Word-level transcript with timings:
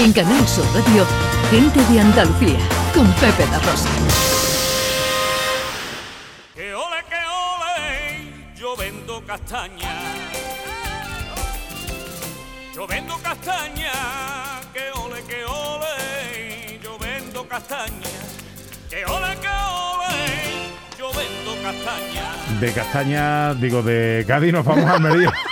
En 0.00 0.12
Canal 0.12 0.46
Sur 0.46 0.64
Radio, 0.74 1.04
gente 1.50 1.84
de 1.92 2.00
Andalucía, 2.00 2.58
con 2.94 3.04
Pepe 3.14 3.44
da 3.50 3.58
Rosa. 3.58 3.88
Que 6.54 6.72
ole, 6.72 7.02
que 7.08 7.16
ole, 7.26 8.54
yo 8.54 8.76
vendo 8.76 9.20
castaña. 9.26 9.90
Yo 12.72 12.86
vendo 12.86 13.16
castaña, 13.24 13.92
que 14.72 14.84
ole, 15.00 15.20
que 15.24 15.44
ole, 15.44 16.80
yo 16.80 16.96
vendo 17.00 17.48
castaña. 17.48 18.20
Que 18.88 19.04
ole, 19.04 19.36
que 19.40 19.48
ole, 19.48 20.16
yo 20.96 21.10
vendo 21.12 21.60
castaña. 21.60 22.60
De 22.60 22.72
Castaña, 22.72 23.54
digo, 23.54 23.82
de 23.82 24.24
Cádiz 24.28 24.52
nos 24.52 24.64
vamos 24.64 24.84
a 24.84 24.92
Almería. 24.92 25.32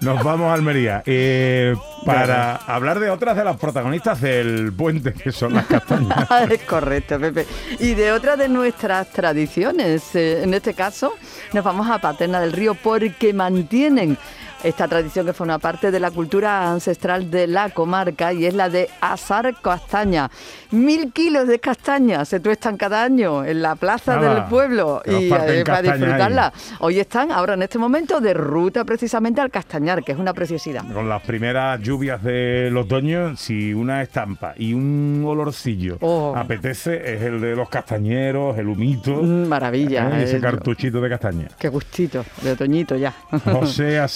Nos 0.00 0.20
vamos 0.24 0.50
a 0.50 0.54
Almería. 0.54 1.02
Eh, 1.06 1.76
para 2.04 2.56
hablar 2.56 3.00
de 3.00 3.10
otras 3.10 3.36
de 3.36 3.44
las 3.44 3.56
protagonistas 3.56 4.20
del 4.20 4.72
puente, 4.72 5.12
que 5.12 5.32
son 5.32 5.54
las 5.54 5.66
castañas. 5.66 6.28
es 6.50 6.62
correcto, 6.62 7.18
Pepe. 7.18 7.46
Y 7.78 7.94
de 7.94 8.12
otra 8.12 8.36
de 8.36 8.48
nuestras 8.48 9.10
tradiciones, 9.10 10.14
eh, 10.14 10.42
en 10.42 10.54
este 10.54 10.74
caso, 10.74 11.14
nos 11.52 11.64
vamos 11.64 11.88
a 11.88 11.98
Paterna 11.98 12.40
del 12.40 12.52
Río 12.52 12.74
porque 12.74 13.32
mantienen 13.32 14.18
esta 14.62 14.88
tradición 14.88 15.26
que 15.26 15.32
forma 15.32 15.58
parte 15.58 15.90
de 15.90 16.00
la 16.00 16.10
cultura 16.10 16.70
ancestral 16.70 17.30
de 17.30 17.46
la 17.46 17.70
comarca 17.70 18.32
y 18.32 18.46
es 18.46 18.54
la 18.54 18.68
de 18.68 18.88
asar 19.00 19.54
castaña. 19.60 20.30
Mil 20.70 21.12
kilos 21.12 21.46
de 21.48 21.58
castañas 21.58 22.28
se 22.28 22.40
tuestan 22.40 22.76
cada 22.76 23.02
año 23.02 23.44
en 23.44 23.62
la 23.62 23.74
plaza 23.76 24.16
Nada, 24.16 24.34
del 24.34 24.44
pueblo 24.44 25.02
y 25.04 25.26
eh, 25.26 25.64
para 25.64 25.82
disfrutarla. 25.82 26.52
Hoy 26.80 26.98
están 27.00 27.30
ahora 27.32 27.54
en 27.54 27.62
este 27.62 27.78
momento 27.78 28.20
de 28.20 28.34
ruta 28.34 28.84
precisamente 28.84 29.40
al 29.40 29.50
castañar, 29.50 30.02
que 30.02 30.12
es 30.12 30.18
una 30.18 30.32
preciosidad. 30.32 30.84
Con 30.92 31.08
las 31.08 31.22
primeras 31.22 31.80
lluvias 31.80 32.22
del 32.22 32.76
otoño, 32.76 33.36
si 33.36 33.74
una 33.74 34.02
estampa 34.02 34.54
y 34.56 34.74
un 34.74 35.22
olorcillo 35.26 35.98
Oh. 36.00 36.34
apetece, 36.36 37.14
es 37.14 37.22
el 37.22 37.40
de 37.40 37.54
los 37.54 37.68
castañeros, 37.68 38.58
el 38.58 38.68
humito. 38.68 39.22
Mm, 39.22 39.46
Maravilla. 39.48 40.18
¿eh? 40.20 40.24
ese 40.24 40.40
cartuchito 40.40 41.00
de 41.00 41.08
castaña. 41.08 41.48
Qué 41.58 41.68
gustito, 41.68 42.24
de 42.42 42.52
otoñito 42.52 42.96
ya. 42.96 43.12
José 43.44 43.98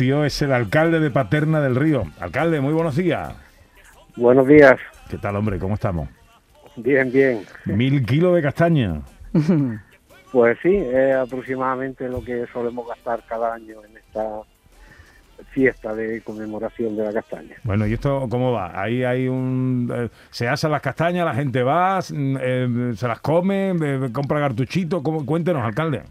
Es 0.00 0.42
el 0.42 0.52
alcalde 0.52 0.98
de 0.98 1.08
Paterna 1.08 1.60
del 1.60 1.76
Río. 1.76 2.02
Alcalde, 2.18 2.60
muy 2.60 2.72
buenos 2.72 2.96
días. 2.96 3.32
Buenos 4.16 4.44
días. 4.48 4.74
¿Qué 5.08 5.18
tal, 5.18 5.36
hombre? 5.36 5.56
¿Cómo 5.60 5.74
estamos? 5.74 6.08
Bien, 6.74 7.12
bien. 7.12 7.42
Mil 7.64 8.04
kilos 8.04 8.34
de 8.34 8.42
castaña. 8.42 9.00
Pues 10.32 10.58
sí, 10.64 10.74
es 10.74 11.14
aproximadamente 11.14 12.08
lo 12.08 12.20
que 12.24 12.44
solemos 12.52 12.88
gastar 12.88 13.22
cada 13.28 13.54
año 13.54 13.76
en 13.88 13.96
esta 13.96 14.40
fiesta 15.50 15.94
de 15.94 16.22
conmemoración 16.22 16.96
de 16.96 17.04
la 17.04 17.12
castaña. 17.12 17.54
Bueno, 17.62 17.86
¿y 17.86 17.92
esto 17.92 18.26
cómo 18.28 18.50
va? 18.50 18.72
Ahí 18.74 19.04
hay 19.04 19.28
un... 19.28 19.88
eh, 19.94 20.08
se 20.30 20.48
asan 20.48 20.72
las 20.72 20.82
castañas, 20.82 21.24
la 21.24 21.34
gente 21.34 21.62
va, 21.62 22.00
mm, 22.00 22.36
eh, 22.40 22.92
se 22.96 23.06
las 23.06 23.20
come, 23.20 23.76
eh, 23.80 24.08
compra 24.12 24.40
cartuchitos. 24.40 25.04
Cuéntenos, 25.24 25.62
alcalde. 25.62 26.02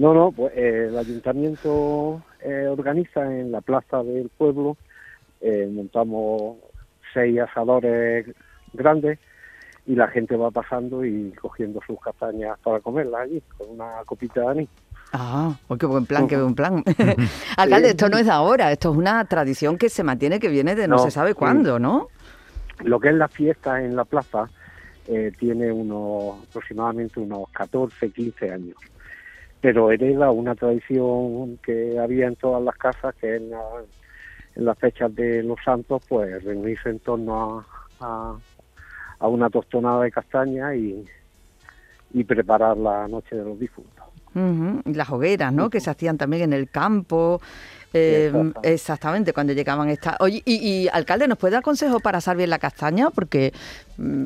No, 0.00 0.14
no, 0.14 0.32
pues 0.32 0.50
eh, 0.56 0.86
el 0.88 0.96
ayuntamiento 0.96 2.22
eh, 2.40 2.66
organiza 2.70 3.20
en 3.20 3.52
la 3.52 3.60
plaza 3.60 4.02
del 4.02 4.30
pueblo, 4.30 4.78
eh, 5.42 5.68
montamos 5.70 6.56
seis 7.12 7.38
asadores 7.38 8.26
grandes 8.72 9.18
y 9.84 9.94
la 9.96 10.08
gente 10.08 10.36
va 10.36 10.50
pasando 10.50 11.04
y 11.04 11.32
cogiendo 11.32 11.82
sus 11.86 12.00
castañas 12.00 12.58
para 12.60 12.80
comerlas 12.80 13.20
allí, 13.24 13.42
con 13.58 13.72
una 13.72 13.90
copita 14.06 14.40
de 14.40 14.46
anís. 14.48 14.68
Ah, 15.12 15.54
oh, 15.68 15.76
qué 15.76 15.84
buen 15.84 16.06
plan, 16.06 16.26
qué 16.26 16.40
buen 16.40 16.54
plan. 16.54 16.82
Alcalde, 17.58 17.90
esto 17.90 18.08
no 18.08 18.16
es 18.16 18.24
de 18.24 18.32
ahora, 18.32 18.72
esto 18.72 18.92
es 18.92 18.96
una 18.96 19.22
tradición 19.26 19.76
que 19.76 19.90
se 19.90 20.02
mantiene, 20.02 20.40
que 20.40 20.48
viene 20.48 20.74
de 20.76 20.88
no, 20.88 20.96
No, 20.96 21.02
se 21.02 21.10
sabe 21.10 21.32
sí. 21.32 21.34
cuándo, 21.34 21.78
¿no? 21.78 22.08
Lo 22.84 22.98
que 23.00 23.10
es 23.10 23.14
la 23.16 23.28
fiesta 23.28 23.84
en 23.84 23.96
la 23.96 24.06
plaza 24.06 24.48
eh, 25.08 25.30
tiene 25.38 25.70
unos 25.70 26.42
aproximadamente 26.48 27.20
unos 27.20 27.50
14, 27.50 28.10
15 28.10 28.50
años. 28.50 28.76
Pero 29.60 29.90
hereda 29.92 30.30
una 30.30 30.54
tradición 30.54 31.58
que 31.62 31.98
había 31.98 32.26
en 32.26 32.36
todas 32.36 32.62
las 32.62 32.76
casas, 32.76 33.14
que 33.20 33.36
en, 33.36 33.50
la- 33.50 33.82
en 34.56 34.64
las 34.64 34.78
fechas 34.78 35.14
de 35.14 35.42
los 35.42 35.58
santos, 35.64 36.02
pues 36.08 36.42
reunirse 36.42 36.88
en 36.88 36.98
torno 37.00 37.60
a, 37.60 37.66
a- 38.00 38.36
a 39.18 39.28
una 39.28 39.50
tostonada 39.50 40.02
de 40.04 40.10
castaña 40.10 40.74
y, 40.74 41.04
y 42.14 42.24
preparar 42.24 42.76
la 42.78 43.06
noche 43.06 43.36
de 43.36 43.44
los 43.44 43.58
difuntos. 43.60 44.04
Y 44.86 44.94
Las 44.94 45.10
hogueras, 45.10 45.52
¿no? 45.52 45.68
Que 45.70 45.80
se 45.80 45.90
hacían 45.90 46.16
también 46.16 46.44
en 46.44 46.52
el 46.52 46.70
campo. 46.70 47.40
Eh, 47.92 48.52
exactamente, 48.62 49.32
cuando 49.32 49.52
llegaban 49.52 49.88
estas... 49.88 50.16
Oye, 50.20 50.42
y, 50.44 50.54
y, 50.54 50.88
alcalde, 50.88 51.26
¿nos 51.26 51.38
puede 51.38 51.54
dar 51.54 51.62
consejo 51.62 52.00
para 52.00 52.18
asar 52.18 52.36
bien 52.36 52.50
la 52.50 52.58
castaña? 52.58 53.10
Porque 53.10 53.52
mm, 53.96 54.24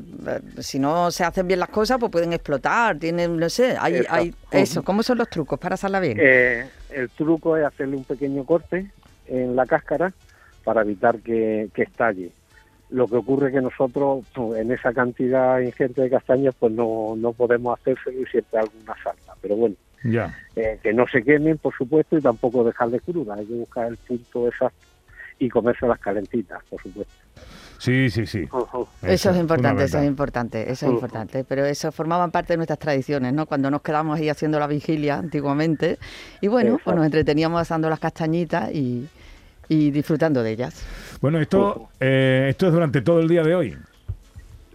si 0.58 0.78
no 0.78 1.10
se 1.10 1.24
hacen 1.24 1.46
bien 1.46 1.60
las 1.60 1.70
cosas, 1.70 1.98
pues 1.98 2.12
pueden 2.12 2.32
explotar, 2.32 2.98
tienen, 2.98 3.38
no 3.38 3.48
sé, 3.48 3.76
hay, 3.80 3.96
Exacto. 3.96 4.14
hay 4.14 4.34
eso. 4.50 4.82
¿Cómo 4.82 5.02
son 5.02 5.18
los 5.18 5.28
trucos 5.30 5.58
para 5.58 5.74
asarla 5.74 6.00
bien? 6.00 6.18
Eh, 6.20 6.66
el 6.90 7.08
truco 7.10 7.56
es 7.56 7.64
hacerle 7.64 7.96
un 7.96 8.04
pequeño 8.04 8.44
corte 8.44 8.90
en 9.26 9.56
la 9.56 9.66
cáscara 9.66 10.12
para 10.62 10.82
evitar 10.82 11.18
que, 11.20 11.68
que 11.74 11.82
estalle. 11.82 12.30
Lo 12.90 13.06
que 13.08 13.16
ocurre 13.16 13.50
que 13.50 13.60
nosotros, 13.60 14.24
pues, 14.34 14.60
en 14.60 14.70
esa 14.70 14.92
cantidad 14.92 15.58
ingente 15.60 16.02
de 16.02 16.10
castañas, 16.10 16.54
pues 16.58 16.72
no, 16.72 17.14
no 17.16 17.32
podemos 17.32 17.78
hacérselo 17.78 18.20
y 18.20 18.26
siempre 18.26 18.60
alguna 18.60 18.94
salta. 19.02 19.34
Pero 19.40 19.56
bueno, 19.56 19.74
Ya. 20.04 20.38
eh, 20.54 20.78
que 20.82 20.92
no 20.92 21.06
se 21.08 21.22
quemen, 21.22 21.58
por 21.58 21.74
supuesto, 21.74 22.16
y 22.16 22.20
tampoco 22.20 22.62
dejarle 22.62 23.00
cruda. 23.00 23.34
Hay 23.34 23.46
que 23.46 23.54
buscar 23.54 23.88
el 23.88 23.96
punto 23.96 24.46
exacto 24.46 24.86
y 25.38 25.48
comérselas 25.48 25.98
calentitas, 25.98 26.62
por 26.70 26.80
supuesto. 26.80 27.12
Sí, 27.78 28.08
sí, 28.08 28.24
sí. 28.24 28.48
Eso 29.02 29.30
es 29.30 29.36
importante, 29.36 29.84
eso 29.84 29.98
es 29.98 30.06
importante, 30.06 30.70
eso 30.70 30.86
es 30.86 30.92
importante. 30.92 31.44
Pero 31.44 31.64
eso 31.64 31.90
formaban 31.90 32.30
parte 32.30 32.52
de 32.52 32.58
nuestras 32.58 32.78
tradiciones, 32.78 33.32
¿no? 33.32 33.46
Cuando 33.46 33.70
nos 33.70 33.82
quedamos 33.82 34.18
ahí 34.18 34.28
haciendo 34.28 34.58
la 34.58 34.66
vigilia 34.66 35.16
antiguamente. 35.16 35.98
Y 36.40 36.48
bueno, 36.48 36.78
pues 36.82 36.94
nos 36.96 37.04
entreteníamos 37.04 37.60
asando 37.60 37.90
las 37.90 37.98
castañitas 37.98 38.72
y, 38.72 39.06
y 39.68 39.90
disfrutando 39.90 40.42
de 40.42 40.52
ellas. 40.52 40.86
Bueno, 41.20 41.40
esto, 41.40 41.88
eh, 42.00 42.46
esto 42.50 42.68
es 42.68 42.72
durante 42.72 43.02
todo 43.02 43.20
el 43.20 43.28
día 43.28 43.42
de 43.42 43.54
hoy. 43.54 43.76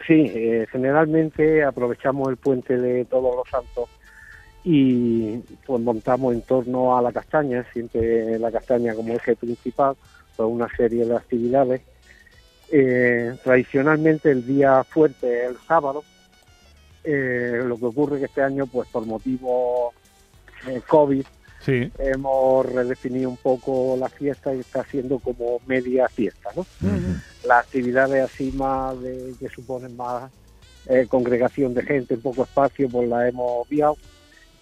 Sí, 0.06 0.32
eh, 0.36 0.68
generalmente 0.72 1.64
aprovechamos 1.64 2.30
el 2.30 2.38
puente 2.38 2.78
de 2.78 3.06
Todos 3.06 3.36
los 3.36 3.50
Santos 3.50 3.90
y 4.64 5.38
pues 5.66 5.82
montamos 5.82 6.34
en 6.34 6.42
torno 6.42 6.98
a 6.98 7.02
la 7.02 7.12
castaña, 7.12 7.66
siempre 7.72 8.38
la 8.40 8.52
castaña 8.52 8.94
como 8.94 9.14
eje 9.14 9.36
principal, 9.36 9.96
pues 10.36 10.50
una 10.50 10.68
serie 10.76 11.06
de 11.06 11.16
actividades. 11.16 11.82
Eh, 12.72 13.36
tradicionalmente 13.44 14.30
el 14.32 14.46
día 14.46 14.84
fuerte 14.84 15.44
es 15.46 15.50
el 15.52 15.58
sábado, 15.68 16.04
Eh, 17.04 17.64
lo 17.66 17.78
que 17.78 17.86
ocurre 17.86 18.20
que 18.20 18.26
este 18.26 18.42
año, 18.42 18.68
pues 18.68 18.90
por 18.90 19.06
motivos 19.06 19.94
eh, 20.68 20.82
COVID, 20.86 21.26
Sí. 21.62 21.90
hemos 21.98 22.66
redefinido 22.66 23.30
un 23.30 23.38
poco 23.38 23.96
la 23.98 24.10
fiesta 24.10 24.54
y 24.54 24.60
está 24.60 24.84
siendo 24.84 25.18
como 25.20 25.60
media 25.66 26.08
fiesta, 26.10 26.50
¿no? 26.56 26.66
las 27.48 27.66
actividades 27.66 28.24
así 28.24 28.52
más 28.52 29.00
de, 29.02 29.34
que 29.40 29.48
suponen 29.50 29.96
más 29.96 30.30
eh, 30.88 31.06
congregación 31.10 31.74
de 31.74 31.84
gente, 31.84 32.18
poco 32.18 32.44
espacio, 32.44 32.88
pues 32.90 33.08
las 33.10 33.30
hemos 33.30 33.66
obviado 33.66 33.96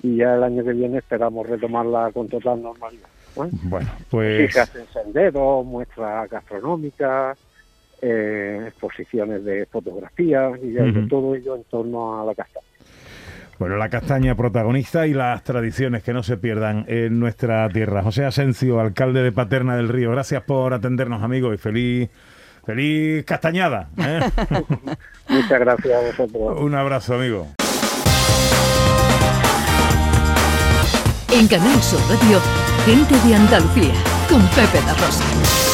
y 0.03 0.17
ya 0.17 0.35
el 0.35 0.43
año 0.43 0.63
que 0.63 0.73
viene 0.73 0.99
esperamos 0.99 1.47
retomarla 1.47 2.11
con 2.13 2.27
total 2.27 2.61
normalidad. 2.61 3.07
¿no? 3.35 3.49
Bueno, 3.63 3.87
Sí, 3.97 4.03
pues 4.09 4.53
se 4.53 4.59
hacen 4.59 4.85
senderos, 4.93 5.65
muestras 5.65 6.29
gastronómicas, 6.29 7.37
eh, 8.01 8.65
exposiciones 8.67 9.43
de 9.43 9.65
fotografía 9.65 10.51
y 10.61 10.73
ya 10.73 10.83
todo 11.09 11.35
ello 11.35 11.55
en 11.55 11.63
torno 11.65 12.21
a 12.21 12.25
la 12.25 12.35
castaña. 12.35 12.65
bueno, 13.59 13.75
la 13.77 13.89
castaña 13.89 14.35
protagonista 14.35 15.07
y 15.07 15.13
las 15.13 15.43
tradiciones 15.43 16.03
que 16.03 16.13
no 16.13 16.21
se 16.23 16.37
pierdan 16.37 16.85
en 16.87 17.19
nuestra 17.19 17.67
tierra. 17.69 18.03
José 18.03 18.25
Asencio, 18.25 18.79
alcalde 18.79 19.23
de 19.23 19.31
Paterna 19.31 19.75
del 19.75 19.89
Río, 19.89 20.11
gracias 20.11 20.43
por 20.43 20.73
atendernos, 20.73 21.23
amigos, 21.23 21.55
y 21.55 21.57
feliz, 21.57 22.09
feliz 22.65 23.25
castañada. 23.25 23.89
¿eh? 23.97 24.19
Muchas 25.29 25.59
gracias 25.59 25.93
a 25.95 26.07
vosotros. 26.07 26.61
Un 26.61 26.75
abrazo, 26.75 27.15
amigo. 27.15 27.47
En 31.37 31.47
Canal 31.47 31.83
Sur 31.83 31.99
Radio, 32.09 32.41
gente 32.83 33.15
de 33.27 33.35
Andalucía, 33.35 33.93
con 34.27 34.41
Pepe 34.47 34.81
da 34.87 34.95
Rosa. 34.95 35.66